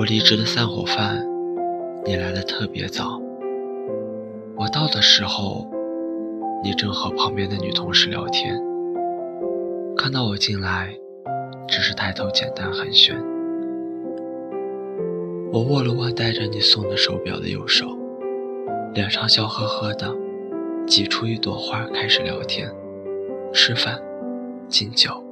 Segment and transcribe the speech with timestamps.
[0.00, 1.22] 我离职的散伙饭，
[2.06, 3.20] 你来的特别早。
[4.56, 5.68] 我到的时候，
[6.64, 8.58] 你正和旁边的女同事聊天。
[9.94, 10.96] 看到我进来，
[11.68, 13.14] 只是抬头简单寒暄。
[15.52, 17.86] 我握了握戴着你送的手表的右手，
[18.94, 20.10] 脸上笑呵呵的，
[20.86, 22.72] 挤出一朵花开始聊天、
[23.52, 24.00] 吃饭、
[24.66, 25.22] 敬酒。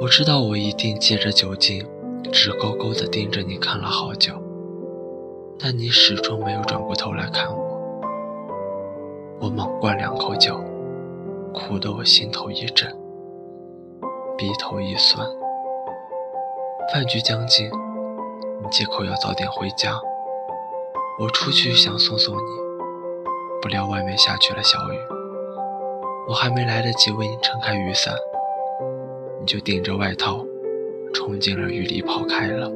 [0.00, 1.84] 我知道我一定借着酒劲。
[2.28, 4.34] 直勾勾地盯着你看了好久，
[5.58, 7.70] 但你始终没有转过头来看我。
[9.40, 10.62] 我猛灌两口酒，
[11.52, 12.88] 苦得我心头一震，
[14.36, 15.26] 鼻头一酸。
[16.92, 17.68] 饭局将近，
[18.62, 20.00] 你借口要早点回家，
[21.18, 22.40] 我出去想送送你，
[23.62, 24.98] 不料外面下起了小雨，
[26.28, 28.14] 我还没来得及为你撑开雨伞，
[29.40, 30.44] 你就顶着外套。
[31.12, 32.70] 冲进了雨里，跑开了。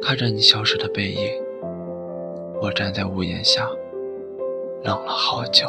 [0.00, 1.30] 看着你消失的背影，
[2.60, 3.68] 我站在屋檐下，
[4.82, 5.66] 冷了好久。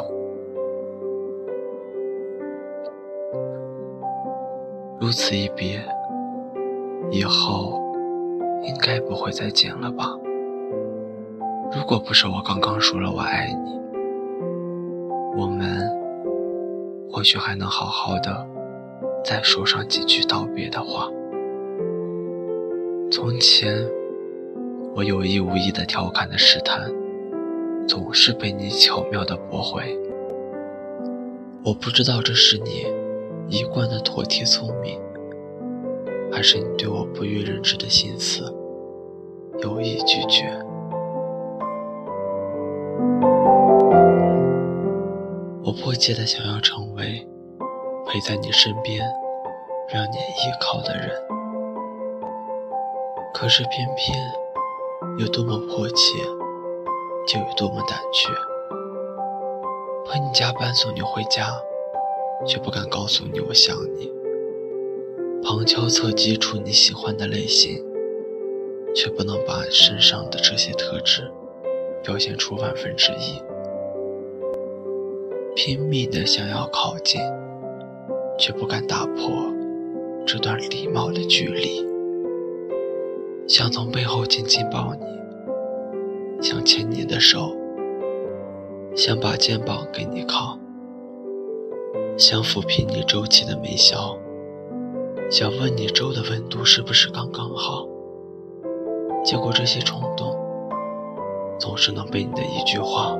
[5.00, 5.80] 如此一别，
[7.10, 7.80] 以后
[8.62, 10.18] 应该不会再见了吧？
[11.72, 13.80] 如果不是我刚刚说了我爱你，
[15.36, 15.90] 我们
[17.10, 18.55] 或许还能好好的。
[19.26, 21.10] 再说上几句道别的话。
[23.10, 23.84] 从前，
[24.94, 26.88] 我有意无意的调侃的试探，
[27.88, 29.98] 总是被你巧妙的驳回。
[31.64, 32.86] 我不知道这是你
[33.48, 34.96] 一贯的妥帖聪明，
[36.30, 38.44] 还是你对我不予人知的心思
[39.60, 40.56] 有意拒绝。
[45.64, 47.26] 我迫切的想要成为。
[48.06, 49.04] 陪在你身边，
[49.88, 51.10] 让你依靠的人，
[53.34, 54.16] 可是偏偏
[55.18, 56.22] 有多么迫切，
[57.26, 58.28] 就有多么胆怯。
[60.08, 61.60] 陪你加班送你回家，
[62.46, 64.12] 却不敢告诉你我想你。
[65.42, 67.84] 旁敲侧击出你喜欢的类型，
[68.94, 71.30] 却不能把身上的这些特质
[72.04, 73.42] 表现出万分之一。
[75.56, 77.20] 拼命的想要靠近。
[78.38, 79.52] 却不敢打破
[80.26, 81.86] 这段礼貌的距离，
[83.46, 87.56] 想从背后紧紧抱你，想牵你的手，
[88.94, 90.58] 想把肩膀给你靠，
[92.18, 94.18] 想抚平你皱起的眉梢，
[95.30, 97.86] 想问你粥的温度是不是刚刚好。
[99.24, 100.36] 结果这些冲动，
[101.58, 103.16] 总是能被你的一句话，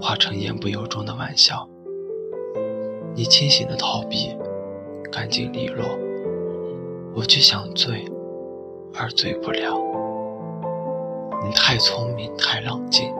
[0.00, 1.68] 化成言不由衷的玩笑。
[3.14, 4.36] 你清醒的逃避，
[5.10, 5.84] 干净利落，
[7.14, 8.04] 我却想醉，
[8.94, 9.76] 而醉不了。
[11.44, 13.12] 你太聪明，太冷静，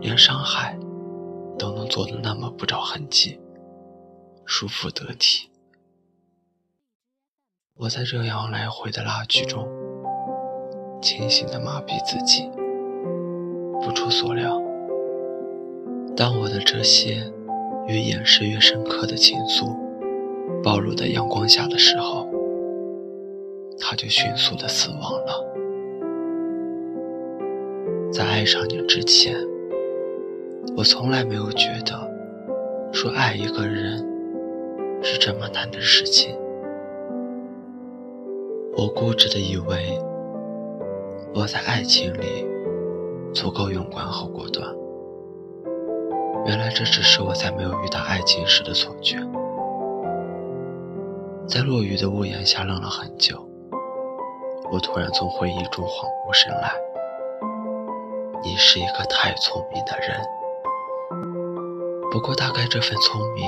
[0.00, 0.76] 连伤害
[1.58, 3.38] 都能做得那么不着痕迹，
[4.44, 5.48] 舒服得体。
[7.76, 9.68] 我在这样来回的拉锯中，
[11.00, 12.50] 清醒的麻痹自己。
[13.80, 14.60] 不出所料，
[16.16, 17.32] 当我的这些。
[17.88, 19.74] 越掩饰越深刻的情愫，
[20.62, 22.28] 暴露在阳光下的时候，
[23.80, 25.44] 他就迅速的死亡了。
[28.12, 29.34] 在爱上你之前，
[30.76, 31.98] 我从来没有觉得
[32.92, 33.96] 说爱一个人
[35.00, 36.36] 是这么难的事情。
[38.76, 39.98] 我固执的以为
[41.34, 42.46] 我在爱情里
[43.32, 44.68] 足够勇敢和果断。
[46.48, 49.18] 原来这只是我在没有遇到爱情时的错觉。
[51.46, 53.46] 在落雨的屋檐下愣了很久，
[54.72, 56.72] 我突然从回忆中恍惚神来。
[58.42, 60.18] 你是一个太聪明的人，
[62.10, 63.44] 不过大概这份聪明，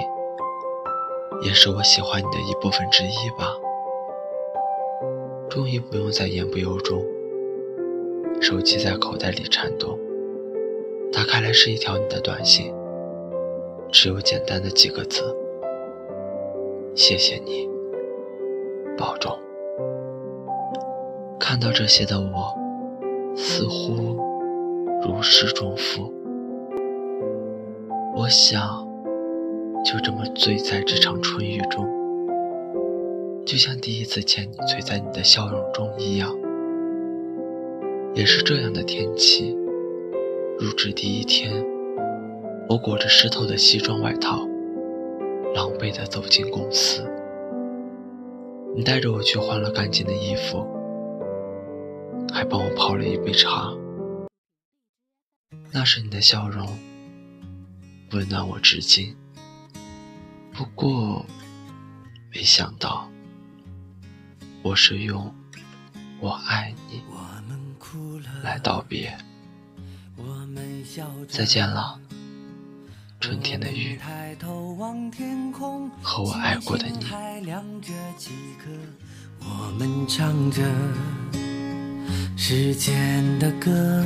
[1.40, 3.56] 也是我喜欢你的一部分之一吧。
[5.48, 7.02] 终于不用再言不由衷，
[8.42, 9.98] 手机在口袋里颤动，
[11.10, 12.78] 打开来是一条你的短信。
[13.92, 15.22] 只有简单的几个字
[16.94, 17.68] ：“谢谢你，
[18.96, 19.36] 保重。”
[21.38, 22.54] 看到这些的我，
[23.34, 24.16] 似乎
[25.02, 26.12] 如释重负。
[28.14, 28.86] 我想，
[29.84, 31.88] 就这么醉在这场春雨中，
[33.44, 36.30] 就像第一次见你醉在你的笑容中一样。
[38.14, 39.56] 也是这样的天气，
[40.58, 41.69] 入职第一天。
[42.70, 44.46] 我裹着湿透的西装外套，
[45.56, 47.04] 狼狈地走进公司。
[48.76, 50.64] 你带着我去换了干净的衣服，
[52.32, 53.72] 还帮我泡了一杯茶。
[55.72, 56.78] 那是你的笑容，
[58.12, 59.16] 温暖我至今。
[60.52, 61.26] 不过，
[62.32, 63.10] 没想到，
[64.62, 65.34] 我是用
[66.22, 67.02] “我爱你”
[68.44, 69.18] 来道别。
[71.28, 71.98] 再见了，
[73.20, 74.00] 春天的雨，
[76.02, 77.06] 和我爱过的你。
[79.40, 80.62] 我们唱着
[82.34, 84.02] 时间的歌。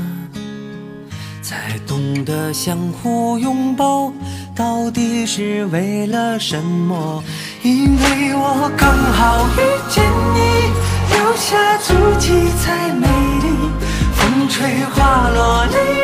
[1.40, 4.12] 才懂得相互拥抱，
[4.56, 7.22] 到底是为了什么？
[7.62, 10.72] 因为我刚好遇见你，
[11.14, 13.46] 留下足迹才美丽。
[14.16, 16.03] 风吹花落泪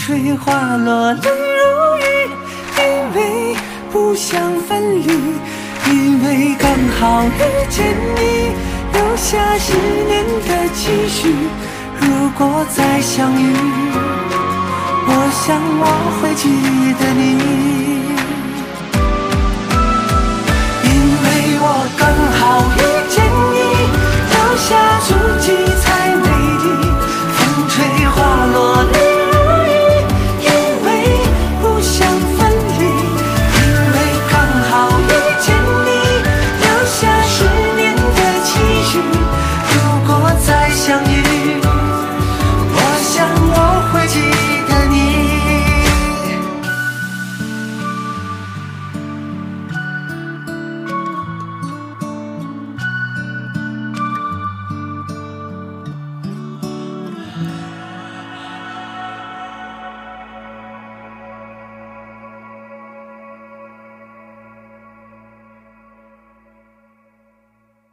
[0.00, 2.02] 吹花落泪如雨，
[2.78, 2.82] 因
[3.14, 3.54] 为
[3.92, 5.06] 不想分离，
[5.92, 8.50] 因为刚好遇见你，
[8.94, 9.74] 留下十
[10.08, 11.34] 年的期许。
[12.00, 13.54] 如果再相遇，
[15.06, 15.12] 我
[15.44, 15.84] 想我
[16.22, 16.48] 会记
[16.98, 17.89] 得你。